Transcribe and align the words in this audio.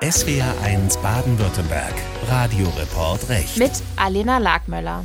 SWR1 0.00 0.98
Baden-Württemberg. 1.02 1.92
Radioreport 2.26 3.28
Recht. 3.28 3.58
Mit 3.58 3.70
Alena 3.96 4.38
Lagmöller. 4.38 5.04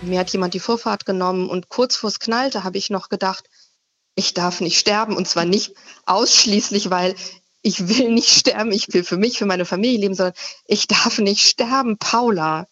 Mir 0.00 0.20
hat 0.20 0.30
jemand 0.30 0.54
die 0.54 0.60
Vorfahrt 0.60 1.04
genommen 1.04 1.50
und 1.50 1.68
kurz 1.68 1.96
vor 1.96 2.08
es 2.08 2.18
knallte, 2.18 2.64
habe 2.64 2.78
ich 2.78 2.88
noch 2.88 3.10
gedacht, 3.10 3.50
ich 4.14 4.32
darf 4.32 4.62
nicht 4.62 4.78
sterben. 4.78 5.18
Und 5.18 5.28
zwar 5.28 5.44
nicht 5.44 5.74
ausschließlich, 6.06 6.88
weil 6.88 7.14
ich 7.60 7.88
will 7.88 8.10
nicht 8.10 8.30
sterben, 8.38 8.72
ich 8.72 8.90
will 8.94 9.04
für 9.04 9.18
mich, 9.18 9.36
für 9.36 9.44
meine 9.44 9.66
Familie 9.66 9.98
leben, 9.98 10.14
sondern 10.14 10.34
ich 10.64 10.86
darf 10.86 11.18
nicht 11.18 11.42
sterben, 11.42 11.98
Paula. 11.98 12.66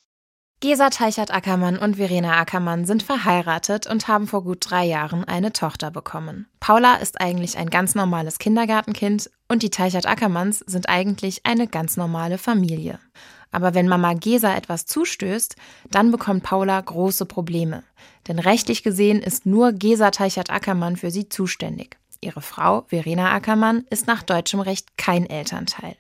Gesa 0.64 0.88
Teichert-Ackermann 0.88 1.76
und 1.76 1.96
Verena 1.96 2.40
Ackermann 2.40 2.86
sind 2.86 3.02
verheiratet 3.02 3.86
und 3.86 4.08
haben 4.08 4.26
vor 4.26 4.42
gut 4.42 4.60
drei 4.62 4.86
Jahren 4.86 5.22
eine 5.24 5.52
Tochter 5.52 5.90
bekommen. 5.90 6.46
Paula 6.58 6.94
ist 6.94 7.20
eigentlich 7.20 7.58
ein 7.58 7.68
ganz 7.68 7.94
normales 7.94 8.38
Kindergartenkind 8.38 9.30
und 9.46 9.62
die 9.62 9.68
Teichert-Ackermanns 9.68 10.61
sind 10.61 10.88
eigentlich 10.88 11.44
eine 11.44 11.68
ganz 11.68 11.98
normale 11.98 12.39
Familie. 12.39 12.98
Aber 13.50 13.75
wenn 13.75 13.89
Mama 13.89 14.14
Gesa 14.14 14.56
etwas 14.56 14.86
zustößt, 14.86 15.54
dann 15.90 16.11
bekommt 16.11 16.44
Paula 16.44 16.81
große 16.81 17.26
Probleme. 17.26 17.84
Denn 18.26 18.39
rechtlich 18.39 18.82
gesehen 18.82 19.20
ist 19.20 19.44
nur 19.44 19.72
Gesa 19.72 20.12
Teichert-Ackermann 20.12 20.96
für 20.96 21.11
sie 21.11 21.28
zuständig. 21.28 21.98
Ihre 22.24 22.42
Frau, 22.42 22.84
Verena 22.88 23.32
Ackermann, 23.32 23.84
ist 23.90 24.06
nach 24.06 24.22
deutschem 24.22 24.60
Recht 24.60 24.96
kein 24.96 25.28
Elternteil. 25.28 25.96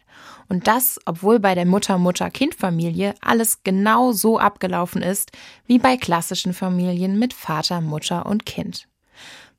Und 0.48 0.66
das, 0.66 1.00
obwohl 1.06 1.38
bei 1.38 1.54
der 1.54 1.66
Mutter-Mutter-Kind-Familie 1.66 3.14
alles 3.20 3.62
genau 3.62 4.12
so 4.12 4.38
abgelaufen 4.38 5.02
ist, 5.02 5.32
wie 5.66 5.78
bei 5.78 5.96
klassischen 5.96 6.52
Familien 6.52 7.18
mit 7.18 7.32
Vater, 7.32 7.80
Mutter 7.80 8.26
und 8.26 8.44
Kind. 8.46 8.88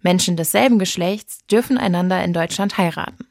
Menschen 0.02 0.38
desselben 0.38 0.78
Geschlechts 0.78 1.40
dürfen 1.48 1.78
einander 1.78 2.24
in 2.24 2.34
Deutschland 2.34 2.78
heiraten. 2.78 3.28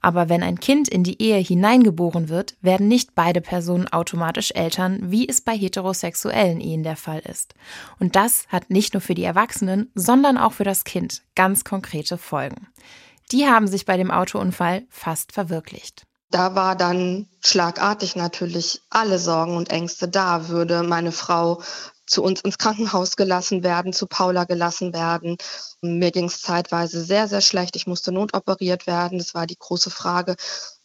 Aber 0.00 0.28
wenn 0.28 0.42
ein 0.42 0.60
Kind 0.60 0.88
in 0.88 1.04
die 1.04 1.20
Ehe 1.20 1.38
hineingeboren 1.38 2.28
wird, 2.28 2.56
werden 2.60 2.88
nicht 2.88 3.14
beide 3.14 3.40
Personen 3.40 3.88
automatisch 3.88 4.52
Eltern, 4.54 4.98
wie 5.10 5.28
es 5.28 5.40
bei 5.40 5.56
heterosexuellen 5.56 6.60
Ehen 6.60 6.82
der 6.82 6.96
Fall 6.96 7.20
ist. 7.20 7.54
Und 7.98 8.16
das 8.16 8.46
hat 8.48 8.70
nicht 8.70 8.94
nur 8.94 9.00
für 9.00 9.14
die 9.14 9.24
Erwachsenen, 9.24 9.90
sondern 9.94 10.38
auch 10.38 10.52
für 10.52 10.64
das 10.64 10.84
Kind 10.84 11.22
ganz 11.34 11.64
konkrete 11.64 12.18
Folgen. 12.18 12.68
Die 13.32 13.46
haben 13.46 13.66
sich 13.68 13.84
bei 13.84 13.96
dem 13.96 14.10
Autounfall 14.10 14.84
fast 14.88 15.32
verwirklicht. 15.32 16.04
Da 16.30 16.54
war 16.54 16.76
dann 16.76 17.26
schlagartig 17.40 18.14
natürlich 18.14 18.82
alle 18.90 19.18
Sorgen 19.18 19.56
und 19.56 19.70
Ängste 19.70 20.08
da. 20.08 20.48
Würde 20.48 20.82
meine 20.82 21.12
Frau 21.12 21.62
zu 22.08 22.22
uns 22.22 22.40
ins 22.40 22.58
Krankenhaus 22.58 23.16
gelassen 23.16 23.62
werden, 23.62 23.92
zu 23.92 24.06
Paula 24.06 24.44
gelassen 24.44 24.92
werden. 24.92 25.36
Mir 25.80 26.10
ging 26.10 26.24
es 26.26 26.42
zeitweise 26.42 27.02
sehr, 27.04 27.28
sehr 27.28 27.40
schlecht. 27.40 27.76
Ich 27.76 27.86
musste 27.86 28.12
notoperiert 28.12 28.86
werden. 28.86 29.18
Das 29.18 29.34
war 29.34 29.46
die 29.46 29.58
große 29.58 29.90
Frage, 29.90 30.36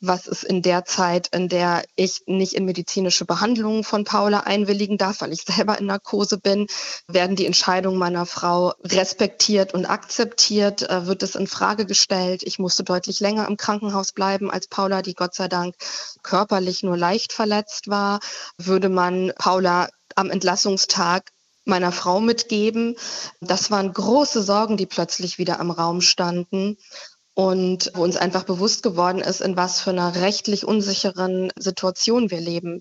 was 0.05 0.27
ist 0.27 0.43
in 0.43 0.61
der 0.61 0.83
Zeit, 0.83 1.29
in 1.31 1.47
der 1.47 1.83
ich 1.95 2.23
nicht 2.27 2.53
in 2.53 2.65
medizinische 2.65 3.23
Behandlungen 3.23 3.85
von 3.85 4.03
Paula 4.03 4.41
einwilligen 4.41 4.97
darf, 4.97 5.21
weil 5.21 5.31
ich 5.31 5.41
selber 5.47 5.79
in 5.79 5.85
Narkose 5.85 6.37
bin, 6.37 6.67
werden 7.07 7.37
die 7.37 7.45
Entscheidungen 7.45 7.97
meiner 7.97 8.25
Frau 8.25 8.73
respektiert 8.83 9.73
und 9.73 9.85
akzeptiert, 9.85 10.81
äh, 10.89 11.07
wird 11.07 11.23
es 11.23 11.35
in 11.35 11.47
Frage 11.47 11.85
gestellt. 11.85 12.43
Ich 12.43 12.59
musste 12.59 12.83
deutlich 12.83 13.21
länger 13.21 13.47
im 13.47 13.55
Krankenhaus 13.55 14.11
bleiben 14.11 14.51
als 14.51 14.67
Paula, 14.67 15.01
die 15.01 15.13
Gott 15.13 15.35
sei 15.35 15.47
Dank 15.47 15.75
körperlich 16.21 16.83
nur 16.83 16.97
leicht 16.97 17.31
verletzt 17.31 17.87
war. 17.87 18.19
Würde 18.57 18.89
man 18.89 19.31
Paula 19.37 19.89
am 20.15 20.29
Entlassungstag 20.29 21.31
meiner 21.65 21.93
Frau 21.93 22.19
mitgeben. 22.19 22.97
Das 23.39 23.71
waren 23.71 23.93
große 23.93 24.43
Sorgen, 24.43 24.75
die 24.75 24.85
plötzlich 24.85 25.37
wieder 25.37 25.59
im 25.61 25.71
Raum 25.71 26.01
standen 26.01 26.77
und 27.35 27.91
wo 27.95 28.03
uns 28.03 28.17
einfach 28.17 28.43
bewusst 28.43 28.83
geworden 28.83 29.19
ist, 29.19 29.41
in 29.41 29.55
was 29.55 29.81
für 29.81 29.89
einer 29.89 30.15
rechtlich 30.15 30.65
unsicheren 30.65 31.51
Situation 31.57 32.31
wir 32.31 32.39
leben. 32.39 32.79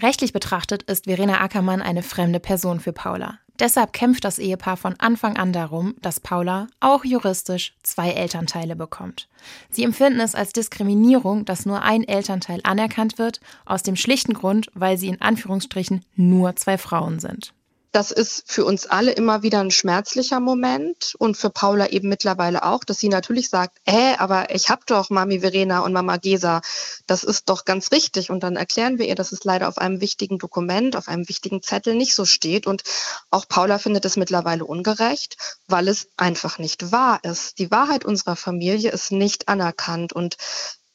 Rechtlich 0.00 0.32
betrachtet 0.32 0.82
ist 0.82 1.04
Verena 1.04 1.40
Ackermann 1.40 1.80
eine 1.80 2.02
fremde 2.02 2.38
Person 2.38 2.80
für 2.80 2.92
Paula. 2.92 3.38
Deshalb 3.58 3.94
kämpft 3.94 4.24
das 4.24 4.38
Ehepaar 4.38 4.76
von 4.76 4.94
Anfang 4.98 5.38
an 5.38 5.54
darum, 5.54 5.94
dass 6.02 6.20
Paula 6.20 6.66
auch 6.80 7.06
juristisch 7.06 7.74
zwei 7.82 8.10
Elternteile 8.10 8.76
bekommt. 8.76 9.28
Sie 9.70 9.82
empfinden 9.82 10.20
es 10.20 10.34
als 10.34 10.52
Diskriminierung, 10.52 11.46
dass 11.46 11.64
nur 11.64 11.80
ein 11.80 12.06
Elternteil 12.06 12.60
anerkannt 12.64 13.18
wird, 13.18 13.40
aus 13.64 13.82
dem 13.82 13.96
schlichten 13.96 14.34
Grund, 14.34 14.70
weil 14.74 14.98
sie 14.98 15.08
in 15.08 15.22
Anführungsstrichen 15.22 16.04
nur 16.14 16.56
zwei 16.56 16.76
Frauen 16.76 17.18
sind. 17.18 17.54
Das 17.96 18.10
ist 18.10 18.42
für 18.44 18.66
uns 18.66 18.84
alle 18.84 19.12
immer 19.12 19.42
wieder 19.42 19.60
ein 19.60 19.70
schmerzlicher 19.70 20.38
Moment 20.38 21.14
und 21.16 21.34
für 21.34 21.48
Paula 21.48 21.86
eben 21.86 22.10
mittlerweile 22.10 22.62
auch, 22.66 22.84
dass 22.84 22.98
sie 22.98 23.08
natürlich 23.08 23.48
sagt, 23.48 23.78
äh, 23.86 24.14
aber 24.18 24.54
ich 24.54 24.68
habe 24.68 24.82
doch 24.84 25.08
Mami 25.08 25.40
Verena 25.40 25.78
und 25.78 25.94
Mama 25.94 26.18
Gesa, 26.18 26.60
das 27.06 27.24
ist 27.24 27.48
doch 27.48 27.64
ganz 27.64 27.92
richtig. 27.92 28.28
Und 28.30 28.42
dann 28.42 28.56
erklären 28.56 28.98
wir 28.98 29.06
ihr, 29.06 29.14
dass 29.14 29.32
es 29.32 29.44
leider 29.44 29.66
auf 29.66 29.78
einem 29.78 30.02
wichtigen 30.02 30.36
Dokument, 30.36 30.94
auf 30.94 31.08
einem 31.08 31.26
wichtigen 31.30 31.62
Zettel 31.62 31.94
nicht 31.94 32.14
so 32.14 32.26
steht. 32.26 32.66
Und 32.66 32.82
auch 33.30 33.48
Paula 33.48 33.78
findet 33.78 34.04
es 34.04 34.18
mittlerweile 34.18 34.66
ungerecht, 34.66 35.38
weil 35.66 35.88
es 35.88 36.08
einfach 36.18 36.58
nicht 36.58 36.92
wahr 36.92 37.20
ist. 37.22 37.58
Die 37.58 37.70
Wahrheit 37.70 38.04
unserer 38.04 38.36
Familie 38.36 38.90
ist 38.90 39.10
nicht 39.10 39.48
anerkannt 39.48 40.12
und 40.12 40.36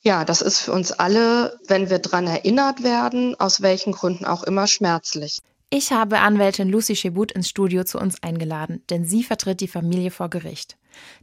ja, 0.03 0.23
das 0.23 0.41
ist 0.41 0.59
für 0.59 0.71
uns 0.71 0.91
alle, 0.91 1.59
wenn 1.67 1.89
wir 1.89 1.97
dran 1.97 2.27
erinnert 2.27 2.83
werden, 2.83 3.39
aus 3.39 3.61
welchen 3.63 3.91
Gründen 3.91 4.25
auch 4.25 4.43
immer 4.43 4.67
schmerzlich. 4.67 5.41
Ich 5.73 5.93
habe 5.93 6.19
Anwältin 6.19 6.67
Lucy 6.67 6.95
Chebut 6.95 7.31
ins 7.31 7.47
Studio 7.47 7.85
zu 7.85 7.97
uns 7.97 8.21
eingeladen, 8.21 8.83
denn 8.89 9.05
sie 9.05 9.23
vertritt 9.23 9.61
die 9.61 9.69
Familie 9.69 10.11
vor 10.11 10.29
Gericht. 10.29 10.75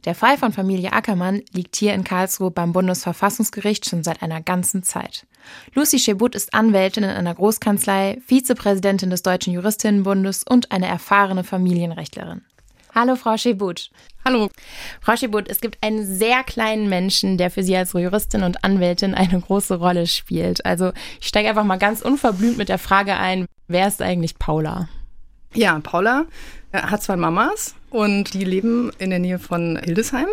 Der 0.05 0.15
Fall 0.15 0.39
von 0.39 0.51
Familie 0.51 0.91
Ackermann 0.91 1.43
liegt 1.51 1.75
hier 1.75 1.93
in 1.93 2.03
Karlsruhe 2.03 2.49
beim 2.49 2.73
Bundesverfassungsgericht 2.73 3.87
schon 3.87 4.03
seit 4.03 4.23
einer 4.23 4.41
ganzen 4.41 4.81
Zeit. 4.81 5.27
Lucy 5.75 5.97
Chebut 5.97 6.33
ist 6.33 6.55
Anwältin 6.55 7.03
in 7.03 7.11
einer 7.11 7.35
Großkanzlei, 7.35 8.19
Vizepräsidentin 8.25 9.11
des 9.11 9.21
Deutschen 9.21 9.53
Juristinnenbundes 9.53 10.45
und 10.49 10.71
eine 10.71 10.87
erfahrene 10.87 11.43
Familienrechtlerin. 11.43 12.41
Hallo, 12.95 13.15
Frau 13.15 13.37
Schibut. 13.37 13.91
Hallo. 14.25 14.49
Frau 14.99 15.15
Schibut, 15.15 15.47
es 15.47 15.61
gibt 15.61 15.77
einen 15.81 16.05
sehr 16.05 16.43
kleinen 16.43 16.89
Menschen, 16.89 17.37
der 17.37 17.51
für 17.51 17.61
Sie 17.61 17.75
als 17.75 17.93
Juristin 17.93 18.43
und 18.43 18.63
Anwältin 18.63 19.13
eine 19.13 19.39
große 19.39 19.75
Rolle 19.75 20.07
spielt. 20.07 20.65
Also 20.65 20.91
ich 21.21 21.27
steige 21.27 21.49
einfach 21.49 21.63
mal 21.63 21.77
ganz 21.77 22.01
unverblümt 22.01 22.57
mit 22.57 22.67
der 22.67 22.79
Frage 22.79 23.15
ein, 23.15 23.45
wer 23.67 23.87
ist 23.87 24.01
eigentlich 24.01 24.39
Paula? 24.39 24.89
Ja, 25.53 25.79
Paula 25.79 26.25
äh, 26.71 26.81
hat 26.81 27.03
zwei 27.03 27.15
Mamas 27.15 27.75
und 27.91 28.33
die 28.33 28.43
leben 28.43 28.91
in 28.97 29.11
der 29.11 29.19
Nähe 29.19 29.39
von 29.39 29.79
Hildesheim. 29.83 30.27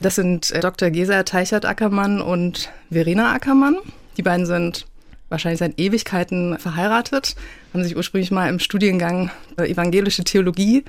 Das 0.00 0.16
sind 0.16 0.50
äh, 0.50 0.60
Dr. 0.60 0.90
Gesa 0.90 1.22
Teichert-Ackermann 1.22 2.20
und 2.20 2.70
Verena 2.90 3.32
Ackermann. 3.32 3.76
Die 4.16 4.22
beiden 4.22 4.46
sind 4.46 4.86
wahrscheinlich 5.28 5.58
seit 5.58 5.78
Ewigkeiten 5.78 6.58
verheiratet, 6.58 7.36
haben 7.72 7.84
sich 7.84 7.96
ursprünglich 7.96 8.30
mal 8.30 8.48
im 8.48 8.58
Studiengang 8.58 9.30
äh, 9.56 9.70
evangelische 9.70 10.24
Theologie 10.24 10.84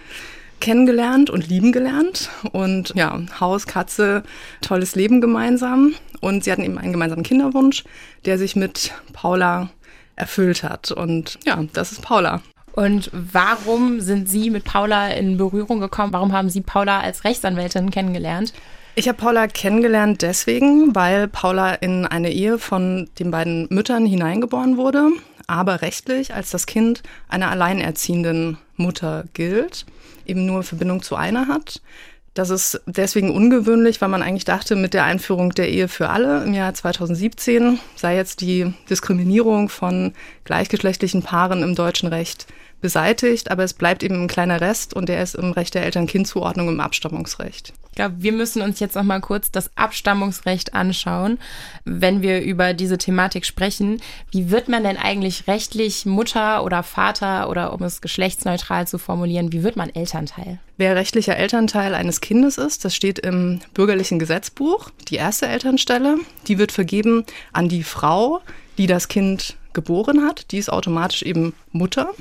kennengelernt 0.59 1.29
und 1.29 1.47
lieben 1.47 1.71
gelernt. 1.71 2.29
Und 2.51 2.93
ja, 2.95 3.19
Haus, 3.39 3.67
Katze, 3.67 4.23
tolles 4.61 4.95
Leben 4.95 5.21
gemeinsam. 5.21 5.95
Und 6.21 6.43
sie 6.43 6.51
hatten 6.51 6.63
eben 6.63 6.77
einen 6.77 6.91
gemeinsamen 6.91 7.23
Kinderwunsch, 7.23 7.83
der 8.25 8.37
sich 8.37 8.55
mit 8.55 8.91
Paula 9.13 9.69
erfüllt 10.15 10.63
hat. 10.63 10.91
Und 10.91 11.39
ja, 11.45 11.63
das 11.73 11.91
ist 11.91 12.01
Paula. 12.01 12.41
Und 12.73 13.09
warum 13.13 13.99
sind 13.99 14.29
Sie 14.29 14.49
mit 14.49 14.63
Paula 14.63 15.09
in 15.09 15.37
Berührung 15.37 15.79
gekommen? 15.79 16.13
Warum 16.13 16.31
haben 16.33 16.49
Sie 16.49 16.61
Paula 16.61 16.99
als 17.01 17.23
Rechtsanwältin 17.23 17.91
kennengelernt? 17.91 18.53
Ich 18.95 19.07
habe 19.07 19.17
Paula 19.17 19.47
kennengelernt 19.47 20.21
deswegen, 20.21 20.93
weil 20.95 21.27
Paula 21.27 21.73
in 21.73 22.05
eine 22.05 22.31
Ehe 22.31 22.59
von 22.59 23.09
den 23.17 23.31
beiden 23.31 23.67
Müttern 23.69 24.05
hineingeboren 24.05 24.77
wurde, 24.77 25.09
aber 25.47 25.81
rechtlich 25.81 26.33
als 26.33 26.51
das 26.51 26.65
Kind 26.65 27.01
einer 27.27 27.49
alleinerziehenden 27.49 28.57
Mutter 28.75 29.25
gilt 29.33 29.85
eben 30.29 30.45
nur 30.45 30.63
Verbindung 30.63 31.01
zu 31.01 31.15
einer 31.15 31.47
hat. 31.47 31.81
Das 32.33 32.51
ist 32.51 32.81
deswegen 32.85 33.31
ungewöhnlich, 33.31 33.99
weil 33.99 34.09
man 34.09 34.21
eigentlich 34.21 34.45
dachte, 34.45 34.75
mit 34.75 34.93
der 34.93 35.03
Einführung 35.03 35.49
der 35.51 35.69
Ehe 35.69 35.87
für 35.87 36.09
alle 36.09 36.43
im 36.43 36.53
Jahr 36.53 36.73
2017 36.73 37.79
sei 37.95 38.15
jetzt 38.15 38.41
die 38.41 38.73
Diskriminierung 38.89 39.67
von 39.67 40.13
gleichgeschlechtlichen 40.45 41.23
Paaren 41.23 41.63
im 41.63 41.75
deutschen 41.75 42.07
Recht 42.07 42.47
beseitigt, 42.81 43.51
aber 43.51 43.63
es 43.63 43.73
bleibt 43.73 44.03
eben 44.03 44.23
ein 44.23 44.27
kleiner 44.27 44.61
Rest 44.61 44.93
und 44.93 45.09
der 45.09 45.21
ist 45.21 45.35
im 45.35 45.51
Recht 45.51 45.73
der 45.73 45.83
Eltern-Kind-Zuordnung 45.83 46.69
im 46.69 46.79
Abstammungsrecht. 46.79 47.73
Ich 47.89 47.95
glaube, 47.95 48.15
wir 48.19 48.31
müssen 48.31 48.61
uns 48.61 48.79
jetzt 48.79 48.95
noch 48.95 49.03
mal 49.03 49.19
kurz 49.19 49.51
das 49.51 49.71
Abstammungsrecht 49.75 50.73
anschauen, 50.73 51.37
wenn 51.83 52.21
wir 52.21 52.41
über 52.41 52.73
diese 52.73 52.97
Thematik 52.97 53.45
sprechen. 53.45 54.01
Wie 54.31 54.51
wird 54.51 54.69
man 54.69 54.83
denn 54.83 54.95
eigentlich 54.95 55.47
rechtlich 55.47 56.05
Mutter 56.05 56.63
oder 56.63 56.83
Vater 56.83 57.49
oder 57.49 57.73
um 57.73 57.83
es 57.83 57.99
geschlechtsneutral 57.99 58.87
zu 58.87 58.99
formulieren, 58.99 59.51
wie 59.51 59.63
wird 59.63 59.75
man 59.75 59.89
Elternteil? 59.89 60.59
Wer 60.77 60.95
rechtlicher 60.95 61.35
Elternteil 61.35 61.93
eines 61.93 62.21
Kindes 62.21 62.57
ist, 62.57 62.85
das 62.85 62.95
steht 62.95 63.19
im 63.19 63.59
bürgerlichen 63.73 64.17
Gesetzbuch. 64.17 64.91
Die 65.09 65.15
erste 65.15 65.47
Elternstelle, 65.47 66.19
die 66.47 66.57
wird 66.57 66.71
vergeben 66.71 67.25
an 67.51 67.67
die 67.67 67.83
Frau, 67.83 68.39
die 68.77 68.87
das 68.87 69.09
Kind 69.09 69.57
geboren 69.73 70.25
hat. 70.25 70.51
Die 70.51 70.57
ist 70.57 70.71
automatisch 70.71 71.23
eben 71.23 71.53
Mutter. 71.71 72.11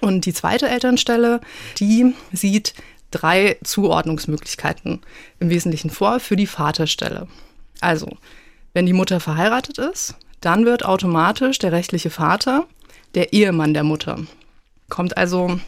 Und 0.00 0.26
die 0.26 0.32
zweite 0.32 0.68
Elternstelle, 0.68 1.40
die 1.78 2.14
sieht 2.32 2.74
drei 3.10 3.56
Zuordnungsmöglichkeiten 3.64 5.00
im 5.40 5.50
Wesentlichen 5.50 5.90
vor 5.90 6.20
für 6.20 6.36
die 6.36 6.46
Vaterstelle. 6.46 7.26
Also, 7.80 8.08
Wenn 8.74 8.86
die 8.86 8.92
Mutter 8.92 9.18
verheiratet 9.18 9.78
ist, 9.78 10.14
dann 10.40 10.64
wird 10.64 10.84
automatisch 10.84 11.58
der 11.58 11.72
rechtliche 11.72 12.10
Vater 12.10 12.66
der 13.14 13.32
Ehemann 13.32 13.74
der 13.74 13.82
Mutter. 13.82 14.20
Kommt 14.88 15.16
also 15.16 15.58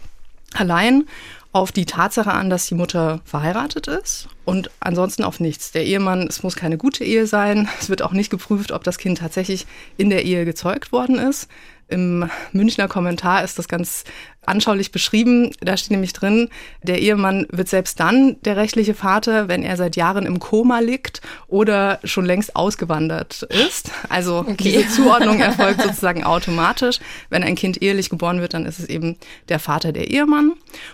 allein 0.55 1.05
auf 1.53 1.73
die 1.73 1.87
Tatsache 1.87 2.31
an, 2.31 2.51
dass 2.51 2.67
die 2.67 2.77
Mutter 2.77 3.21
verheiratet 3.25 3.89
ist 3.89 4.29
und 4.45 4.71
ansonsten 4.79 5.25
auf 5.25 5.41
nichts. 5.41 5.73
Der 5.73 5.85
Ehemann, 5.85 6.29
es 6.29 6.45
muss 6.45 6.55
keine 6.55 6.79
gute 6.79 7.03
Ehe 7.03 7.27
sein. 7.27 7.69
Es 7.81 7.89
wird 7.89 8.03
auch 8.03 8.13
nicht 8.13 8.31
geprüft, 8.31 8.71
ob 8.71 8.85
das 8.85 8.99
Kind 8.99 9.19
tatsächlich 9.19 9.67
in 9.97 10.11
der 10.11 10.25
Ehe 10.25 10.45
gezeugt 10.45 10.93
worden 10.93 11.19
ist. 11.19 11.49
Im 11.91 12.31
Münchner 12.53 12.89
Kommentar 12.89 13.45
ist 13.45 13.59
das 13.59 13.69
ganz 13.69 14.05
anschaulich 14.47 14.91
beschrieben. 14.91 15.51
Da 15.61 15.77
steht 15.77 15.91
nämlich 15.91 16.13
drin, 16.13 16.49
der 16.83 17.01
Ehemann 17.01 17.47
wird 17.51 17.69
selbst 17.69 18.01
dann 18.01 18.41
der 18.43 18.57
rechtliche 18.57 18.95
Vater, 18.95 19.49
wenn 19.49 19.63
er 19.63 19.77
seit 19.77 19.97
Jahren 19.97 20.25
im 20.25 20.39
Koma 20.39 20.81
liegt 20.81 21.21
oder 21.47 22.01
schon 22.05 22.25
längst 22.25 22.57
ausgewandert 22.57 23.43
ist. 23.43 23.91
Also 24.09 24.39
okay. 24.39 24.57
diese 24.59 24.89
Zuordnung 24.89 25.41
erfolgt 25.41 25.83
sozusagen 25.83 26.25
automatisch. 26.25 27.01
Wenn 27.29 27.43
ein 27.43 27.55
Kind 27.55 27.83
ehelich 27.83 28.11
geboren 28.11 28.41
wird, 28.41 28.55
dann 28.55 28.67
ist 28.67 28.79
es 28.79 28.89
eben 28.89 29.17
der 29.49 29.59
Vater 29.59 29.93
der 29.93 30.11
Ehemann. 30.11 30.53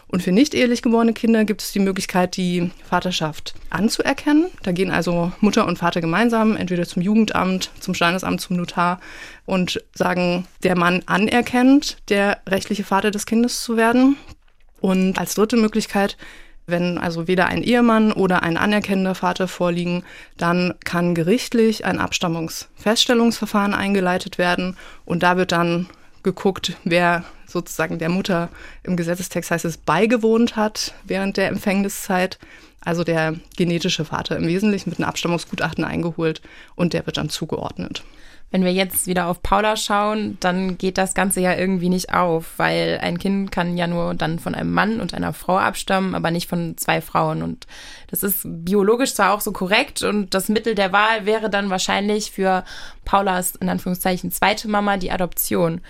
Und 0.09 0.23
für 0.23 0.33
nicht 0.33 0.55
ehelich 0.55 0.83
geborene 0.83 1.13
Kinder 1.13 1.45
gibt 1.45 1.63
es 1.63 1.73
die 1.73 1.79
Möglichkeit, 1.79 2.37
die 2.37 2.71
Vaterschaft 2.89 3.55
anzuerkennen. 3.71 4.47
Da 4.63 4.73
gehen 4.73 4.91
also 4.91 5.33
Mutter 5.41 5.67
und 5.67 5.79
Vater 5.79 6.01
gemeinsam, 6.01 6.57
entweder 6.57 6.87
zum 6.87 7.03
Jugendamt, 7.03 7.71
zum 7.81 7.95
Standesamt, 7.95 8.41
zum 8.41 8.57
Notar 8.57 9.01
und 9.45 9.83
sagen, 9.95 10.47
der 10.63 10.77
Mann 10.77 11.03
anerkennt, 11.07 11.99
der 12.09 12.39
rechtliche 12.47 12.85
Vater 12.85 13.11
des 13.11 13.27
Kindes 13.27 13.63
zu 13.63 13.77
werden. 13.77 14.17
Und 14.81 15.19
als 15.19 15.35
dritte 15.35 15.57
Möglichkeit, 15.57 16.17
wenn 16.67 16.99
also 16.99 17.29
weder 17.29 17.47
ein 17.47 17.63
Ehemann 17.63 18.13
oder 18.13 18.43
ein 18.43 18.57
anerkennender 18.57 19.15
Vater 19.15 19.49
vorliegen, 19.49 20.05
dann 20.37 20.75
kann 20.85 21.15
gerichtlich 21.15 21.85
ein 21.85 21.99
Abstammungsfeststellungsverfahren 22.01 23.75
eingeleitet 23.75 24.39
werden 24.39 24.77
und 25.05 25.23
da 25.23 25.37
wird 25.37 25.53
dann 25.53 25.87
geguckt, 26.27 26.77
wer 26.83 27.25
sozusagen 27.47 28.01
der 28.01 28.09
Mutter 28.09 28.49
im 28.83 28.97
Gesetzestext 28.97 29.53
heißt 29.53 29.65
es 29.65 29.77
beigewohnt 29.77 30.57
hat 30.57 30.93
während 31.05 31.37
der 31.37 31.47
Empfängniszeit, 31.47 32.41
also 32.81 33.05
der 33.05 33.37
genetische 33.57 34.05
Vater 34.05 34.37
im 34.37 34.49
Wesentlichen 34.49 34.91
mit 34.91 34.99
einem 34.99 35.09
Abstammungsgutachten 35.09 35.85
eingeholt 35.85 36.43
und 36.75 36.95
der 36.95 37.07
wird 37.07 37.17
dann 37.17 37.29
zugeordnet. 37.29 38.03
Wenn 38.51 38.65
wir 38.65 38.73
jetzt 38.73 39.07
wieder 39.07 39.27
auf 39.27 39.43
Paula 39.43 39.77
schauen, 39.77 40.39
dann 40.41 40.79
geht 40.79 40.99
das 40.99 41.15
Ganze 41.15 41.41
ja 41.41 41.55
irgendwie 41.55 41.89
nicht 41.89 42.15
auf, 42.15 42.53
weil 42.59 42.99
ein 43.03 43.19
Kind 43.19 43.51
kann 43.51 43.77
ja 43.77 43.87
nur 43.87 44.15
dann 44.15 44.39
von 44.39 44.55
einem 44.55 44.73
Mann 44.73 45.01
und 45.01 45.15
einer 45.15 45.33
Frau 45.33 45.59
abstammen, 45.59 46.15
aber 46.15 46.31
nicht 46.31 46.49
von 46.49 46.77
zwei 46.77 47.01
Frauen. 47.01 47.43
Und 47.43 47.67
das 48.07 48.23
ist 48.23 48.43
biologisch 48.45 49.15
zwar 49.15 49.33
auch 49.33 49.41
so 49.41 49.53
korrekt 49.53 50.03
und 50.03 50.33
das 50.33 50.49
Mittel 50.49 50.75
der 50.77 50.93
Wahl 50.93 51.27
wäre 51.27 51.51
dann 51.51 51.71
wahrscheinlich 51.71 52.31
für 52.31 52.65
Paulas 53.05 53.57
in 53.57 53.69
Anführungszeichen 53.69 54.31
zweite 54.31 54.69
Mama 54.69 54.97
die 54.97 55.11
Adoption. 55.11 55.81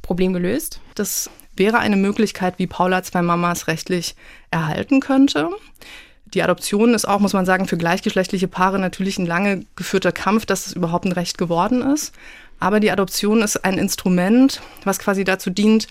Problem 0.00 0.32
gelöst? 0.32 0.80
Das 0.94 1.28
wäre 1.56 1.78
eine 1.78 1.96
Möglichkeit, 1.96 2.58
wie 2.58 2.68
Paula 2.68 3.02
zwei 3.02 3.22
Mamas 3.22 3.66
rechtlich 3.66 4.14
erhalten 4.50 5.00
könnte. 5.00 5.50
Die 6.34 6.42
Adoption 6.42 6.94
ist 6.94 7.06
auch, 7.06 7.20
muss 7.20 7.32
man 7.32 7.46
sagen, 7.46 7.68
für 7.68 7.76
gleichgeschlechtliche 7.76 8.48
Paare 8.48 8.78
natürlich 8.78 9.18
ein 9.18 9.26
lange 9.26 9.64
geführter 9.76 10.12
Kampf, 10.12 10.44
dass 10.44 10.66
es 10.66 10.72
überhaupt 10.72 11.04
ein 11.04 11.12
Recht 11.12 11.38
geworden 11.38 11.82
ist. 11.82 12.12
Aber 12.58 12.80
die 12.80 12.90
Adoption 12.90 13.42
ist 13.42 13.64
ein 13.64 13.78
Instrument, 13.78 14.60
was 14.84 14.98
quasi 14.98 15.24
dazu 15.24 15.50
dient, 15.50 15.88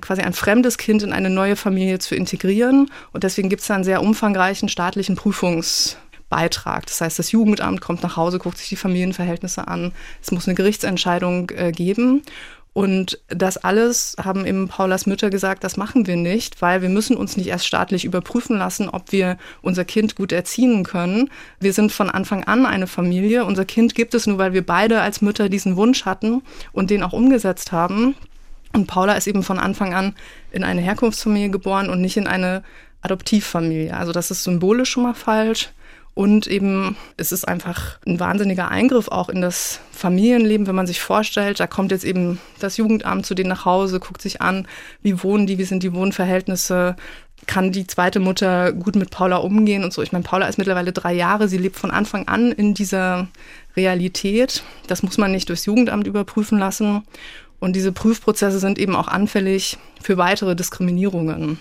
quasi 0.00 0.22
ein 0.22 0.32
fremdes 0.32 0.78
Kind 0.78 1.02
in 1.02 1.12
eine 1.12 1.30
neue 1.30 1.56
Familie 1.56 1.98
zu 1.98 2.14
integrieren. 2.14 2.90
Und 3.12 3.24
deswegen 3.24 3.48
gibt 3.48 3.62
es 3.62 3.68
da 3.68 3.74
einen 3.74 3.84
sehr 3.84 4.02
umfangreichen 4.02 4.68
staatlichen 4.68 5.16
Prüfungsbeitrag. 5.16 6.86
Das 6.86 7.00
heißt, 7.00 7.18
das 7.18 7.32
Jugendamt 7.32 7.80
kommt 7.80 8.02
nach 8.02 8.16
Hause, 8.16 8.38
guckt 8.38 8.58
sich 8.58 8.68
die 8.68 8.76
Familienverhältnisse 8.76 9.68
an. 9.68 9.92
Es 10.22 10.30
muss 10.30 10.46
eine 10.46 10.54
Gerichtsentscheidung 10.54 11.50
äh, 11.50 11.72
geben. 11.72 12.22
Und 12.72 13.18
das 13.26 13.56
alles 13.56 14.16
haben 14.22 14.46
eben 14.46 14.68
Paulas 14.68 15.06
Mütter 15.06 15.28
gesagt, 15.28 15.64
das 15.64 15.76
machen 15.76 16.06
wir 16.06 16.16
nicht, 16.16 16.62
weil 16.62 16.82
wir 16.82 16.88
müssen 16.88 17.16
uns 17.16 17.36
nicht 17.36 17.48
erst 17.48 17.66
staatlich 17.66 18.04
überprüfen 18.04 18.56
lassen, 18.56 18.88
ob 18.88 19.10
wir 19.10 19.38
unser 19.60 19.84
Kind 19.84 20.14
gut 20.14 20.30
erziehen 20.30 20.84
können. 20.84 21.30
Wir 21.58 21.72
sind 21.72 21.90
von 21.90 22.10
Anfang 22.10 22.44
an 22.44 22.66
eine 22.66 22.86
Familie. 22.86 23.44
Unser 23.44 23.64
Kind 23.64 23.96
gibt 23.96 24.14
es 24.14 24.28
nur, 24.28 24.38
weil 24.38 24.52
wir 24.52 24.64
beide 24.64 25.00
als 25.00 25.20
Mütter 25.20 25.48
diesen 25.48 25.76
Wunsch 25.76 26.04
hatten 26.04 26.42
und 26.72 26.90
den 26.90 27.02
auch 27.02 27.12
umgesetzt 27.12 27.72
haben. 27.72 28.14
Und 28.72 28.86
Paula 28.86 29.14
ist 29.14 29.26
eben 29.26 29.42
von 29.42 29.58
Anfang 29.58 29.92
an 29.92 30.14
in 30.52 30.62
eine 30.62 30.80
Herkunftsfamilie 30.80 31.50
geboren 31.50 31.90
und 31.90 32.00
nicht 32.00 32.16
in 32.16 32.28
eine 32.28 32.62
Adoptivfamilie. 33.02 33.96
Also 33.96 34.12
das 34.12 34.30
ist 34.30 34.44
symbolisch 34.44 34.90
schon 34.90 35.02
mal 35.02 35.14
falsch. 35.14 35.70
Und 36.14 36.46
eben, 36.48 36.96
es 37.16 37.32
ist 37.32 37.46
einfach 37.46 37.98
ein 38.06 38.20
wahnsinniger 38.20 38.68
Eingriff 38.68 39.08
auch 39.08 39.28
in 39.28 39.40
das 39.40 39.80
Familienleben, 39.92 40.66
wenn 40.66 40.74
man 40.74 40.86
sich 40.86 41.00
vorstellt, 41.00 41.60
da 41.60 41.66
kommt 41.66 41.92
jetzt 41.92 42.04
eben 42.04 42.40
das 42.58 42.76
Jugendamt 42.76 43.26
zu 43.26 43.34
denen 43.34 43.48
nach 43.48 43.64
Hause, 43.64 44.00
guckt 44.00 44.20
sich 44.20 44.42
an, 44.42 44.66
wie 45.02 45.22
wohnen 45.22 45.46
die, 45.46 45.58
wie 45.58 45.64
sind 45.64 45.82
die 45.82 45.94
Wohnverhältnisse, 45.94 46.96
kann 47.46 47.72
die 47.72 47.86
zweite 47.86 48.20
Mutter 48.20 48.72
gut 48.72 48.96
mit 48.96 49.10
Paula 49.10 49.36
umgehen 49.36 49.84
und 49.84 49.92
so. 49.92 50.02
Ich 50.02 50.12
meine, 50.12 50.24
Paula 50.24 50.46
ist 50.46 50.58
mittlerweile 50.58 50.92
drei 50.92 51.14
Jahre, 51.14 51.48
sie 51.48 51.58
lebt 51.58 51.76
von 51.76 51.90
Anfang 51.90 52.28
an 52.28 52.52
in 52.52 52.74
dieser 52.74 53.28
Realität. 53.76 54.62
Das 54.88 55.02
muss 55.02 55.16
man 55.16 55.32
nicht 55.32 55.48
durchs 55.48 55.66
Jugendamt 55.66 56.06
überprüfen 56.06 56.58
lassen. 56.58 57.02
Und 57.60 57.76
diese 57.76 57.92
Prüfprozesse 57.92 58.58
sind 58.58 58.78
eben 58.78 58.96
auch 58.96 59.08
anfällig 59.08 59.78
für 60.02 60.16
weitere 60.16 60.56
Diskriminierungen. 60.56 61.58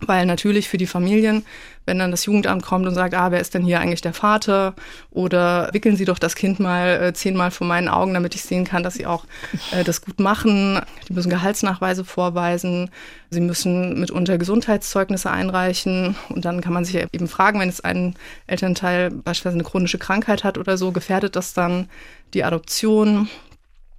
Weil 0.00 0.26
natürlich 0.26 0.68
für 0.68 0.78
die 0.78 0.86
Familien, 0.86 1.44
wenn 1.86 1.98
dann 1.98 2.10
das 2.10 2.24
Jugendamt 2.24 2.62
kommt 2.62 2.86
und 2.86 2.94
sagt, 2.94 3.14
ah, 3.14 3.30
wer 3.30 3.40
ist 3.40 3.54
denn 3.54 3.64
hier 3.64 3.80
eigentlich 3.80 4.00
der 4.00 4.14
Vater? 4.14 4.74
Oder 5.10 5.68
wickeln 5.72 5.96
Sie 5.96 6.04
doch 6.04 6.18
das 6.18 6.36
Kind 6.36 6.60
mal 6.60 7.02
äh, 7.02 7.12
zehnmal 7.12 7.50
vor 7.50 7.66
meinen 7.66 7.88
Augen, 7.88 8.14
damit 8.14 8.34
ich 8.34 8.42
sehen 8.42 8.64
kann, 8.64 8.82
dass 8.82 8.94
Sie 8.94 9.06
auch 9.06 9.24
äh, 9.72 9.84
das 9.84 10.00
gut 10.00 10.20
machen. 10.20 10.80
Die 11.08 11.12
müssen 11.12 11.30
Gehaltsnachweise 11.30 12.04
vorweisen. 12.04 12.90
Sie 13.30 13.40
müssen 13.40 13.98
mitunter 14.00 14.38
Gesundheitszeugnisse 14.38 15.30
einreichen. 15.30 16.16
Und 16.28 16.44
dann 16.44 16.60
kann 16.60 16.72
man 16.72 16.84
sich 16.84 16.96
eben 16.96 17.28
fragen, 17.28 17.60
wenn 17.60 17.68
jetzt 17.68 17.84
ein 17.84 18.14
Elternteil 18.46 19.10
beispielsweise 19.10 19.56
eine 19.56 19.64
chronische 19.64 19.98
Krankheit 19.98 20.44
hat 20.44 20.58
oder 20.58 20.78
so, 20.78 20.92
gefährdet 20.92 21.36
das 21.36 21.54
dann 21.54 21.88
die 22.34 22.44
Adoption? 22.44 23.28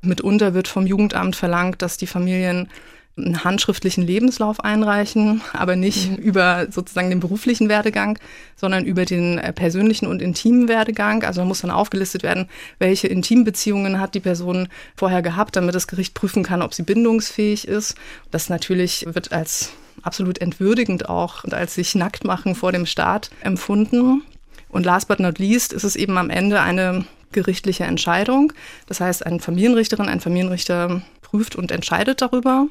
Mitunter 0.01 0.53
wird 0.53 0.67
vom 0.67 0.87
Jugendamt 0.87 1.35
verlangt, 1.35 1.81
dass 1.81 1.97
die 1.97 2.07
Familien 2.07 2.69
einen 3.17 3.43
handschriftlichen 3.43 4.05
Lebenslauf 4.05 4.61
einreichen, 4.61 5.41
aber 5.53 5.75
nicht 5.75 6.11
mhm. 6.11 6.15
über 6.17 6.67
sozusagen 6.71 7.09
den 7.09 7.19
beruflichen 7.19 7.69
Werdegang, 7.69 8.17
sondern 8.55 8.85
über 8.85 9.05
den 9.05 9.37
äh, 9.37 9.51
persönlichen 9.53 10.07
und 10.07 10.21
intimen 10.21 10.67
Werdegang. 10.67 11.23
Also 11.23 11.43
muss 11.43 11.61
dann 11.61 11.71
aufgelistet 11.71 12.23
werden, 12.23 12.47
welche 12.79 13.07
Intimbeziehungen 13.07 13.99
hat 13.99 14.15
die 14.15 14.21
Person 14.21 14.69
vorher 14.95 15.21
gehabt, 15.21 15.55
damit 15.55 15.75
das 15.75 15.87
Gericht 15.87 16.13
prüfen 16.13 16.43
kann, 16.43 16.61
ob 16.61 16.73
sie 16.73 16.83
bindungsfähig 16.83 17.67
ist. 17.67 17.95
Das 18.31 18.49
natürlich 18.49 19.05
wird 19.09 19.31
als 19.31 19.71
absolut 20.03 20.39
entwürdigend 20.39 21.09
auch 21.09 21.43
und 21.43 21.53
als 21.53 21.75
sich 21.75 21.95
nackt 21.95 22.23
machen 22.23 22.55
vor 22.55 22.71
dem 22.71 22.85
Staat 22.85 23.29
empfunden. 23.41 24.23
Und 24.69 24.85
last 24.85 25.07
but 25.09 25.19
not 25.19 25.37
least 25.37 25.73
ist 25.73 25.83
es 25.83 25.95
eben 25.95 26.17
am 26.17 26.29
Ende 26.29 26.61
eine 26.61 27.05
gerichtliche 27.31 27.83
Entscheidung. 27.83 28.53
Das 28.87 28.99
heißt, 29.01 29.25
eine 29.25 29.39
Familienrichterin, 29.39 30.07
ein 30.07 30.21
Familienrichter 30.21 31.01
prüft 31.21 31.55
und 31.55 31.71
entscheidet 31.71 32.21
darüber. 32.21 32.67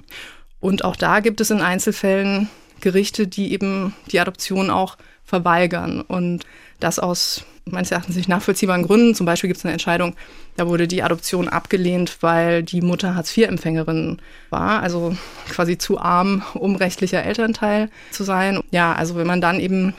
Und 0.61 0.85
auch 0.85 0.97
da 0.97 1.21
gibt 1.21 1.41
es 1.41 1.51
in 1.51 1.61
Einzelfällen 1.61 2.49
Gerichte, 2.81 3.27
die 3.27 3.53
eben 3.53 3.95
die 4.11 4.21
Adoption 4.21 4.71
auch 4.71 4.97
verweigern. 5.25 6.01
Und 6.01 6.45
das 6.81 6.99
aus 6.99 7.45
meines 7.67 7.91
Erachtens 7.91 8.17
nicht 8.17 8.29
nachvollziehbaren 8.29 8.83
Gründen. 8.83 9.15
Zum 9.15 9.27
Beispiel 9.27 9.49
gibt 9.49 9.59
es 9.59 9.65
eine 9.65 9.73
Entscheidung, 9.73 10.15
da 10.57 10.67
wurde 10.67 10.89
die 10.89 11.03
Adoption 11.03 11.49
abgelehnt, 11.49 12.19
weil 12.21 12.63
die 12.63 12.81
Mutter 12.81 13.15
Hartz-IV-Empfängerin 13.15 14.19
war, 14.51 14.83
also 14.83 15.17
quasi 15.49 15.79
zu 15.79 15.99
arm, 15.99 16.43
um 16.55 16.77
rechtlicher 16.77 17.23
Elternteil 17.23 17.91
zu 18.11 18.25
sein. 18.25 18.61
Ja, 18.71 18.95
also 18.95 19.17
wenn 19.17 19.27
man 19.27 19.41
dann 19.41 19.61
eben 19.61 19.95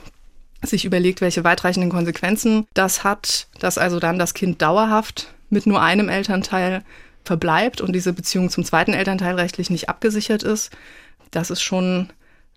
sich 0.63 0.85
überlegt, 0.85 1.21
welche 1.21 1.43
weitreichenden 1.43 1.89
Konsequenzen 1.89 2.67
das 2.73 3.03
hat, 3.03 3.47
dass 3.59 3.77
also 3.77 3.99
dann 3.99 4.19
das 4.19 4.33
Kind 4.33 4.61
dauerhaft 4.61 5.33
mit 5.49 5.65
nur 5.65 5.81
einem 5.81 6.09
Elternteil 6.09 6.83
verbleibt 7.23 7.81
und 7.81 7.93
diese 7.93 8.13
Beziehung 8.13 8.49
zum 8.49 8.63
zweiten 8.63 8.93
Elternteil 8.93 9.35
rechtlich 9.35 9.69
nicht 9.69 9.89
abgesichert 9.89 10.43
ist, 10.43 10.71
das 11.31 11.49
ist 11.49 11.61
schon 11.61 12.09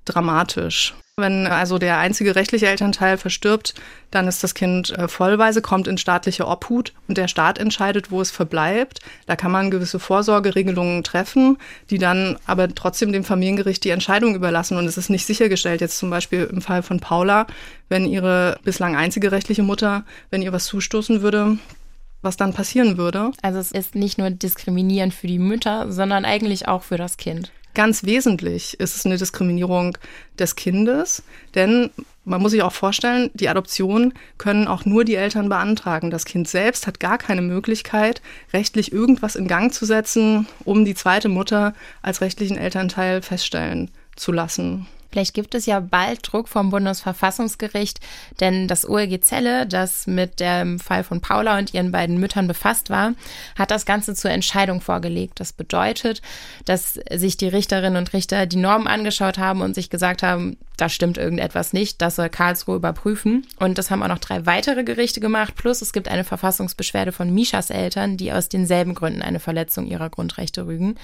dramatisch. 0.04 0.94
Wenn 1.16 1.46
also 1.46 1.78
der 1.78 1.98
einzige 1.98 2.34
rechtliche 2.34 2.66
Elternteil 2.66 3.18
verstirbt, 3.18 3.74
dann 4.10 4.26
ist 4.26 4.42
das 4.42 4.52
Kind 4.52 4.90
äh, 4.98 5.06
vollweise, 5.06 5.62
kommt 5.62 5.86
in 5.86 5.96
staatliche 5.96 6.48
Obhut 6.48 6.92
und 7.06 7.16
der 7.16 7.28
Staat 7.28 7.58
entscheidet, 7.58 8.10
wo 8.10 8.20
es 8.20 8.32
verbleibt. 8.32 8.98
Da 9.26 9.36
kann 9.36 9.52
man 9.52 9.70
gewisse 9.70 10.00
Vorsorgeregelungen 10.00 11.04
treffen, 11.04 11.56
die 11.88 11.98
dann 11.98 12.36
aber 12.46 12.68
trotzdem 12.74 13.12
dem 13.12 13.22
Familiengericht 13.22 13.84
die 13.84 13.90
Entscheidung 13.90 14.34
überlassen. 14.34 14.76
Und 14.76 14.86
es 14.86 14.98
ist 14.98 15.08
nicht 15.08 15.24
sichergestellt, 15.24 15.80
jetzt 15.80 15.98
zum 15.98 16.10
Beispiel 16.10 16.48
im 16.50 16.60
Fall 16.60 16.82
von 16.82 16.98
Paula, 16.98 17.46
wenn 17.88 18.06
ihre 18.06 18.58
bislang 18.64 18.96
einzige 18.96 19.30
rechtliche 19.30 19.62
Mutter, 19.62 20.02
wenn 20.30 20.42
ihr 20.42 20.52
was 20.52 20.64
zustoßen 20.64 21.22
würde, 21.22 21.58
was 22.24 22.36
dann 22.36 22.52
passieren 22.52 22.96
würde. 22.96 23.30
Also 23.42 23.58
es 23.58 23.70
ist 23.70 23.94
nicht 23.94 24.18
nur 24.18 24.30
diskriminierend 24.30 25.14
für 25.14 25.26
die 25.26 25.38
Mütter, 25.38 25.92
sondern 25.92 26.24
eigentlich 26.24 26.66
auch 26.66 26.82
für 26.82 26.96
das 26.96 27.16
Kind. 27.16 27.52
Ganz 27.74 28.04
wesentlich 28.04 28.78
ist 28.78 28.96
es 28.96 29.04
eine 29.04 29.16
Diskriminierung 29.16 29.98
des 30.38 30.54
Kindes, 30.54 31.24
denn 31.56 31.90
man 32.24 32.40
muss 32.40 32.52
sich 32.52 32.62
auch 32.62 32.72
vorstellen, 32.72 33.30
die 33.34 33.48
Adoption 33.48 34.14
können 34.38 34.68
auch 34.68 34.84
nur 34.84 35.04
die 35.04 35.16
Eltern 35.16 35.48
beantragen. 35.48 36.10
Das 36.10 36.24
Kind 36.24 36.48
selbst 36.48 36.86
hat 36.86 37.00
gar 37.00 37.18
keine 37.18 37.42
Möglichkeit, 37.42 38.22
rechtlich 38.52 38.92
irgendwas 38.92 39.34
in 39.34 39.48
Gang 39.48 39.74
zu 39.74 39.84
setzen, 39.84 40.46
um 40.64 40.84
die 40.84 40.94
zweite 40.94 41.28
Mutter 41.28 41.74
als 42.00 42.20
rechtlichen 42.20 42.56
Elternteil 42.56 43.22
feststellen 43.22 43.90
zu 44.14 44.30
lassen. 44.30 44.86
Vielleicht 45.14 45.34
gibt 45.34 45.54
es 45.54 45.64
ja 45.66 45.78
bald 45.78 46.20
Druck 46.22 46.48
vom 46.48 46.70
Bundesverfassungsgericht, 46.70 48.00
denn 48.40 48.66
das 48.66 48.84
OLG 48.84 49.20
Zelle, 49.20 49.64
das 49.64 50.08
mit 50.08 50.40
dem 50.40 50.80
Fall 50.80 51.04
von 51.04 51.20
Paula 51.20 51.56
und 51.56 51.72
ihren 51.72 51.92
beiden 51.92 52.18
Müttern 52.18 52.48
befasst 52.48 52.90
war, 52.90 53.12
hat 53.56 53.70
das 53.70 53.86
Ganze 53.86 54.16
zur 54.16 54.32
Entscheidung 54.32 54.80
vorgelegt. 54.80 55.38
Das 55.38 55.52
bedeutet, 55.52 56.20
dass 56.64 56.98
sich 57.12 57.36
die 57.36 57.46
Richterinnen 57.46 57.96
und 57.96 58.12
Richter 58.12 58.46
die 58.46 58.56
Normen 58.56 58.88
angeschaut 58.88 59.38
haben 59.38 59.60
und 59.60 59.76
sich 59.76 59.88
gesagt 59.88 60.24
haben, 60.24 60.56
da 60.76 60.88
stimmt 60.88 61.18
irgendetwas 61.18 61.72
nicht, 61.72 62.02
das 62.02 62.16
soll 62.16 62.28
Karlsruhe 62.28 62.74
überprüfen. 62.74 63.46
Und 63.60 63.78
das 63.78 63.92
haben 63.92 64.02
auch 64.02 64.08
noch 64.08 64.18
drei 64.18 64.44
weitere 64.46 64.82
Gerichte 64.82 65.20
gemacht, 65.20 65.54
plus 65.54 65.80
es 65.82 65.92
gibt 65.92 66.08
eine 66.08 66.24
Verfassungsbeschwerde 66.24 67.12
von 67.12 67.32
Mishas 67.32 67.70
Eltern, 67.70 68.16
die 68.16 68.32
aus 68.32 68.48
denselben 68.48 68.96
Gründen 68.96 69.22
eine 69.22 69.38
Verletzung 69.38 69.86
ihrer 69.86 70.10
Grundrechte 70.10 70.66
rügen. 70.66 70.96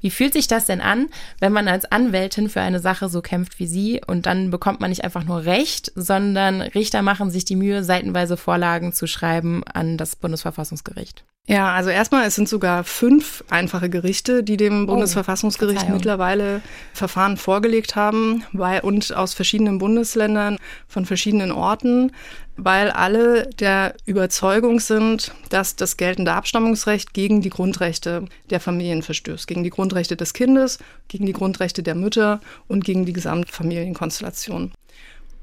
Wie 0.00 0.10
fühlt 0.10 0.34
sich 0.34 0.46
das 0.46 0.66
denn 0.66 0.80
an, 0.80 1.08
wenn 1.40 1.52
man 1.52 1.66
als 1.66 1.90
Anwältin 1.90 2.48
für 2.48 2.60
eine 2.60 2.78
Sache 2.78 3.08
so 3.08 3.20
kämpft 3.20 3.47
wie 3.58 3.66
Sie 3.66 4.00
und 4.06 4.26
dann 4.26 4.50
bekommt 4.50 4.80
man 4.80 4.90
nicht 4.90 5.04
einfach 5.04 5.24
nur 5.24 5.44
Recht, 5.44 5.92
sondern 5.94 6.60
Richter 6.60 7.02
machen 7.02 7.30
sich 7.30 7.44
die 7.44 7.56
Mühe, 7.56 7.84
seitenweise 7.84 8.36
Vorlagen 8.36 8.92
zu 8.92 9.06
schreiben 9.06 9.64
an 9.64 9.96
das 9.96 10.16
Bundesverfassungsgericht? 10.16 11.24
Ja, 11.48 11.72
also 11.72 11.88
erstmal, 11.88 12.26
es 12.26 12.34
sind 12.34 12.46
sogar 12.46 12.84
fünf 12.84 13.42
einfache 13.48 13.88
Gerichte, 13.88 14.44
die 14.44 14.58
dem 14.58 14.82
oh, 14.82 14.86
Bundesverfassungsgericht 14.88 15.78
Verzeihung. 15.78 15.96
mittlerweile 15.96 16.60
Verfahren 16.92 17.38
vorgelegt 17.38 17.96
haben, 17.96 18.44
weil, 18.52 18.80
und 18.80 19.14
aus 19.14 19.32
verschiedenen 19.32 19.78
Bundesländern, 19.78 20.58
von 20.88 21.06
verschiedenen 21.06 21.50
Orten, 21.50 22.12
weil 22.58 22.90
alle 22.90 23.48
der 23.60 23.94
Überzeugung 24.04 24.78
sind, 24.78 25.32
dass 25.48 25.74
das 25.74 25.96
geltende 25.96 26.34
Abstammungsrecht 26.34 27.14
gegen 27.14 27.40
die 27.40 27.48
Grundrechte 27.48 28.26
der 28.50 28.60
Familien 28.60 29.02
verstößt, 29.02 29.46
gegen 29.46 29.64
die 29.64 29.70
Grundrechte 29.70 30.16
des 30.16 30.34
Kindes, 30.34 30.78
gegen 31.08 31.24
die 31.24 31.32
Grundrechte 31.32 31.82
der 31.82 31.94
Mütter 31.94 32.40
und 32.66 32.84
gegen 32.84 33.06
die 33.06 33.14
Gesamtfamilienkonstellation. 33.14 34.72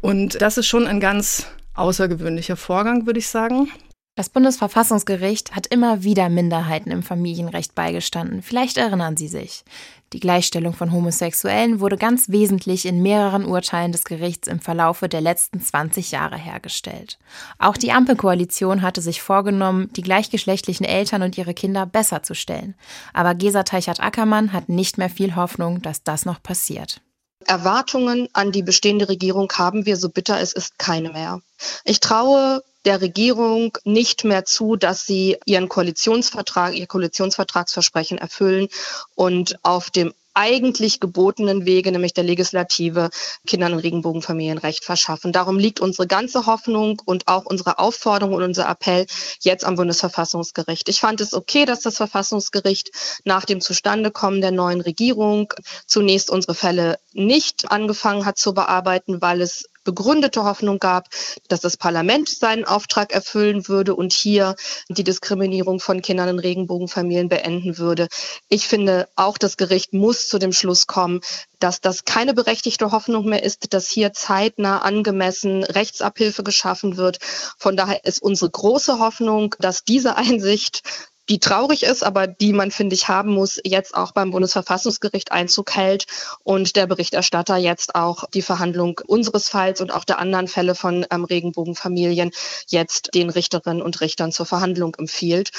Und 0.01 0.39
das 0.39 0.59
ist 0.59 0.67
schon 0.67 0.85
ein 0.85 0.99
ganz 0.99 1.47
außergewöhnlicher 1.73 2.57
Vorgang, 2.57 3.07
würde 3.07 3.17
ich 3.17 3.27
sagen. 3.27 3.71
Das 4.17 4.29
Bundesverfassungsgericht 4.29 5.57
hat 5.57 5.67
immer 5.67 6.03
wieder 6.03 6.29
Minderheiten 6.29 6.89
im 6.89 7.03
Familienrecht 7.03 7.75
beigestanden. 7.75 8.41
Vielleicht 8.41 8.77
erinnern 8.77 9.17
Sie 9.17 9.27
sich. 9.27 9.65
Die 10.13 10.21
Gleichstellung 10.21 10.73
von 10.73 10.93
Homosexuellen 10.93 11.81
wurde 11.81 11.97
ganz 11.97 12.29
wesentlich 12.29 12.85
in 12.85 13.01
mehreren 13.01 13.43
Urteilen 13.43 13.91
des 13.91 14.05
Gerichts 14.05 14.47
im 14.47 14.61
Verlaufe 14.61 15.09
der 15.09 15.19
letzten 15.19 15.59
20 15.59 16.11
Jahre 16.11 16.37
hergestellt. 16.37 17.19
Auch 17.59 17.75
die 17.75 17.91
Ampelkoalition 17.91 18.83
hatte 18.83 19.01
sich 19.01 19.21
vorgenommen, 19.21 19.89
die 19.97 20.01
gleichgeschlechtlichen 20.01 20.85
Eltern 20.85 21.21
und 21.21 21.37
ihre 21.37 21.53
Kinder 21.53 21.85
besser 21.85 22.23
zu 22.23 22.35
stellen. 22.35 22.75
Aber 23.11 23.35
Gesa 23.35 23.63
Teichert-Ackermann 23.63 24.53
hat 24.53 24.69
nicht 24.69 24.97
mehr 24.97 25.09
viel 25.09 25.35
Hoffnung, 25.35 25.81
dass 25.81 26.03
das 26.03 26.23
noch 26.23 26.41
passiert. 26.41 27.01
Erwartungen 27.47 28.29
an 28.31 28.53
die 28.53 28.63
bestehende 28.63 29.09
Regierung 29.09 29.51
haben 29.51 29.85
wir, 29.85 29.97
so 29.97 30.07
bitter 30.07 30.39
es 30.39 30.53
ist, 30.53 30.79
keine 30.79 31.11
mehr. 31.11 31.41
Ich 31.83 31.99
traue 31.99 32.61
der 32.85 33.01
Regierung 33.01 33.77
nicht 33.83 34.23
mehr 34.23 34.45
zu, 34.45 34.75
dass 34.75 35.05
sie 35.05 35.37
ihren 35.45 35.69
Koalitionsvertrag, 35.69 36.75
ihr 36.75 36.87
Koalitionsvertragsversprechen 36.87 38.17
erfüllen 38.17 38.67
und 39.15 39.57
auf 39.63 39.89
dem 39.89 40.13
eigentlich 40.35 40.99
gebotenen 40.99 41.65
Wege, 41.65 41.91
nämlich 41.91 42.13
der 42.13 42.25
Legislative, 42.25 43.09
Kindern 43.47 43.73
und 43.73 43.79
Regenbogenfamilien 43.79 44.57
Recht 44.57 44.83
verschaffen. 44.83 45.31
Darum 45.31 45.57
liegt 45.57 45.79
unsere 45.79 46.07
ganze 46.07 46.45
Hoffnung 46.45 47.01
und 47.05 47.27
auch 47.27 47.45
unsere 47.45 47.79
Aufforderung 47.79 48.35
und 48.35 48.43
unser 48.43 48.69
Appell 48.69 49.05
jetzt 49.39 49.63
am 49.63 49.75
Bundesverfassungsgericht. 49.75 50.89
Ich 50.89 50.99
fand 50.99 51.21
es 51.21 51.33
okay, 51.33 51.65
dass 51.65 51.79
das 51.79 51.97
Verfassungsgericht 51.97 52.91
nach 53.23 53.45
dem 53.45 53.61
Zustandekommen 53.61 54.41
der 54.41 54.51
neuen 54.51 54.81
Regierung 54.81 55.53
zunächst 55.87 56.29
unsere 56.29 56.53
Fälle 56.53 56.99
nicht 57.13 57.71
angefangen 57.71 58.25
hat 58.25 58.37
zu 58.37 58.53
bearbeiten, 58.53 59.21
weil 59.21 59.41
es 59.41 59.69
begründete 59.85 60.43
Hoffnung 60.43 60.79
gab, 60.79 61.07
dass 61.47 61.61
das 61.61 61.77
Parlament 61.77 62.27
seinen 62.27 62.65
Auftrag 62.65 63.13
erfüllen 63.13 63.69
würde 63.69 63.95
und 63.95 64.11
hier 64.11 64.55
die 64.89 65.05
Diskriminierung 65.05 65.79
von 65.79 66.01
Kindern 66.01 66.27
in 66.27 66.39
Regenbogenfamilien 66.39 67.29
beenden 67.29 67.77
würde. 67.77 68.09
Ich 68.49 68.67
finde, 68.67 69.07
auch 69.15 69.37
das 69.37 69.55
Gericht 69.55 69.93
muss 69.93 70.27
zu 70.27 70.39
dem 70.39 70.51
Schluss 70.51 70.87
kommen, 70.87 71.21
dass 71.59 71.79
das 71.79 72.03
keine 72.03 72.33
berechtigte 72.33 72.91
Hoffnung 72.91 73.25
mehr 73.25 73.43
ist, 73.43 73.73
dass 73.73 73.87
hier 73.87 74.11
zeitnah 74.11 74.79
angemessen 74.79 75.63
Rechtsabhilfe 75.63 76.43
geschaffen 76.43 76.97
wird. 76.97 77.19
Von 77.57 77.77
daher 77.77 78.03
ist 78.03 78.21
unsere 78.21 78.49
große 78.49 78.99
Hoffnung, 78.99 79.55
dass 79.59 79.83
diese 79.83 80.17
Einsicht 80.17 80.81
die 81.29 81.39
traurig 81.39 81.83
ist, 81.83 82.03
aber 82.03 82.27
die 82.27 82.53
man, 82.53 82.71
finde 82.71 82.95
ich, 82.95 83.07
haben 83.07 83.31
muss, 83.31 83.59
jetzt 83.63 83.95
auch 83.95 84.11
beim 84.11 84.31
Bundesverfassungsgericht 84.31 85.31
Einzug 85.31 85.75
hält 85.75 86.05
und 86.43 86.75
der 86.75 86.87
Berichterstatter 86.87 87.57
jetzt 87.57 87.95
auch 87.95 88.25
die 88.33 88.41
Verhandlung 88.41 89.01
unseres 89.07 89.49
Falls 89.49 89.81
und 89.81 89.91
auch 89.91 90.03
der 90.03 90.19
anderen 90.19 90.47
Fälle 90.47 90.75
von 90.75 91.05
ähm, 91.11 91.23
Regenbogenfamilien 91.23 92.31
jetzt 92.67 93.13
den 93.13 93.29
Richterinnen 93.29 93.81
und 93.81 94.01
Richtern 94.01 94.31
zur 94.31 94.45
Verhandlung 94.45 94.95
empfiehlt. 94.95 95.51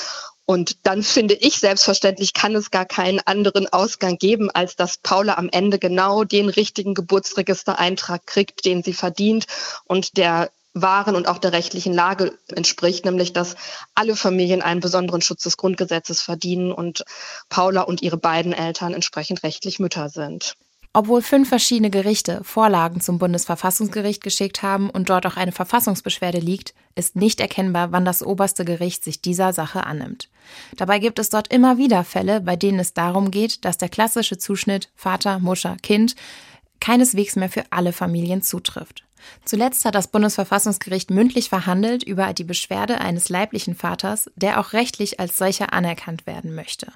Und 0.48 0.86
dann 0.86 1.02
finde 1.02 1.34
ich 1.34 1.58
selbstverständlich, 1.58 2.32
kann 2.32 2.54
es 2.54 2.70
gar 2.70 2.84
keinen 2.84 3.18
anderen 3.24 3.66
Ausgang 3.66 4.16
geben, 4.16 4.48
als 4.48 4.76
dass 4.76 4.98
Paula 4.98 5.34
am 5.34 5.48
Ende 5.50 5.80
genau 5.80 6.22
den 6.22 6.48
richtigen 6.48 6.94
Geburtsregistereintrag 6.94 8.24
kriegt, 8.26 8.64
den 8.64 8.84
sie 8.84 8.92
verdient 8.92 9.46
und 9.86 10.16
der 10.16 10.50
wahren 10.80 11.16
und 11.16 11.26
auch 11.26 11.38
der 11.38 11.52
rechtlichen 11.52 11.92
Lage 11.92 12.38
entspricht, 12.54 13.04
nämlich 13.04 13.32
dass 13.32 13.56
alle 13.94 14.14
Familien 14.14 14.62
einen 14.62 14.80
besonderen 14.80 15.22
Schutz 15.22 15.42
des 15.42 15.56
Grundgesetzes 15.56 16.20
verdienen 16.22 16.70
und 16.70 17.04
Paula 17.48 17.82
und 17.82 18.02
ihre 18.02 18.18
beiden 18.18 18.52
Eltern 18.52 18.94
entsprechend 18.94 19.42
rechtlich 19.42 19.78
Mütter 19.78 20.08
sind. 20.08 20.54
Obwohl 20.92 21.20
fünf 21.20 21.50
verschiedene 21.50 21.90
Gerichte 21.90 22.40
Vorlagen 22.42 23.02
zum 23.02 23.18
Bundesverfassungsgericht 23.18 24.22
geschickt 24.22 24.62
haben 24.62 24.88
und 24.88 25.10
dort 25.10 25.26
auch 25.26 25.36
eine 25.36 25.52
Verfassungsbeschwerde 25.52 26.38
liegt, 26.38 26.72
ist 26.94 27.16
nicht 27.16 27.38
erkennbar, 27.38 27.92
wann 27.92 28.06
das 28.06 28.22
oberste 28.22 28.64
Gericht 28.64 29.04
sich 29.04 29.20
dieser 29.20 29.52
Sache 29.52 29.84
annimmt. 29.84 30.30
Dabei 30.76 30.98
gibt 30.98 31.18
es 31.18 31.28
dort 31.28 31.52
immer 31.52 31.76
wieder 31.76 32.02
Fälle, 32.02 32.40
bei 32.40 32.56
denen 32.56 32.78
es 32.78 32.94
darum 32.94 33.30
geht, 33.30 33.66
dass 33.66 33.76
der 33.76 33.90
klassische 33.90 34.38
Zuschnitt 34.38 34.88
Vater, 34.94 35.38
Mutter, 35.38 35.76
Kind 35.82 36.16
keineswegs 36.80 37.36
mehr 37.36 37.50
für 37.50 37.64
alle 37.68 37.92
Familien 37.92 38.40
zutrifft. 38.40 39.05
Zuletzt 39.44 39.84
hat 39.84 39.94
das 39.94 40.08
Bundesverfassungsgericht 40.08 41.10
mündlich 41.10 41.48
verhandelt 41.48 42.02
über 42.02 42.32
die 42.32 42.44
Beschwerde 42.44 43.00
eines 43.00 43.28
leiblichen 43.28 43.74
Vaters, 43.74 44.30
der 44.36 44.60
auch 44.60 44.72
rechtlich 44.72 45.20
als 45.20 45.36
solcher 45.36 45.72
anerkannt 45.72 46.26
werden 46.26 46.54
möchte. 46.54 46.88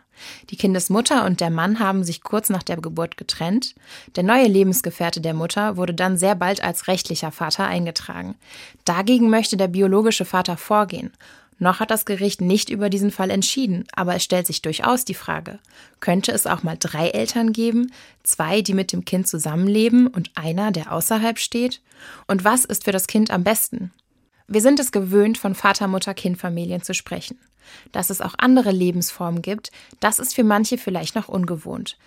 Die 0.50 0.57
Kindesmutter 0.57 1.25
und 1.25 1.41
der 1.41 1.50
Mann 1.50 1.79
haben 1.79 2.05
sich 2.05 2.23
kurz 2.23 2.50
nach 2.50 2.62
der 2.62 2.77
Geburt 2.77 3.17
getrennt. 3.17 3.75
Der 4.17 4.23
neue 4.23 4.47
Lebensgefährte 4.47 5.21
der 5.21 5.35
Mutter 5.35 5.77
wurde 5.77 5.95
dann 5.95 6.19
sehr 6.19 6.35
bald 6.35 6.62
als 6.62 6.89
rechtlicher 6.89 7.33
Vater 7.33 7.67
eingetragen. 7.67 8.37
Dagegen 8.85 9.31
möchte 9.31 9.57
der 9.57 9.69
biologische 9.69 10.25
Vater 10.25 10.57
vorgehen 10.57 11.12
noch 11.61 11.79
hat 11.79 11.90
das 11.90 12.07
Gericht 12.07 12.40
nicht 12.40 12.71
über 12.71 12.88
diesen 12.88 13.11
Fall 13.11 13.31
entschieden, 13.31 13.85
aber 13.93 14.17
es 14.17 14.25
stellt 14.25 14.47
sich 14.47 14.62
durchaus 14.62 15.05
die 15.05 15.14
Frage, 15.14 15.59
könnte 16.00 16.33
es 16.33 16.47
auch 16.47 16.62
mal 16.62 16.76
drei 16.79 17.11
Eltern 17.11 17.52
geben, 17.52 17.93
zwei, 18.23 18.62
die 18.62 18.75
mit 18.75 18.93
dem 18.93 19.05
Kind 19.05 19.29
zusammenleben 19.29 20.07
und 20.07 20.31
einer, 20.35 20.73
der 20.73 20.90
außerhalb 20.90 21.38
steht? 21.38 21.83
Und 22.26 22.45
was 22.45 22.64
ist 22.64 22.85
für 22.85 22.93
das 22.93 23.07
Kind 23.07 23.31
am 23.31 23.45
besten? 23.45 23.93
Wir 24.49 24.62
sind 24.62 24.81
es 24.81 24.90
gewöhnt, 24.90 25.37
von 25.38 25.55
Vater, 25.55 25.87
Mutter, 25.87 26.14
Kind, 26.14 26.38
Familien 26.38 26.83
zu 26.83 26.95
sprechen. 26.95 27.38
Dass 27.93 28.11
es 28.11 28.21
auch 28.21 28.35
andere 28.38 28.73
Lebensformen 28.73 29.43
gibt, 29.43 29.71
das 30.00 30.19
ist 30.19 30.35
für 30.35 30.45
manche 30.45 30.79
vielleicht 30.79 31.14
noch 31.14 31.29
ungewohnt. 31.29 31.99